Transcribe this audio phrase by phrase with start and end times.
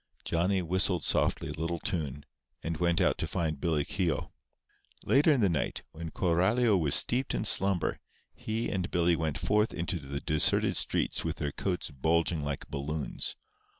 [0.25, 2.25] Johnny whistled softly a little tune,
[2.63, 4.31] and went out to find Billy Keogh.
[5.05, 7.99] Later in the night, when Coralio was steeped in slumber,
[8.33, 13.35] he and Billy went forth into the deserted streets with their coats bulging like balloons.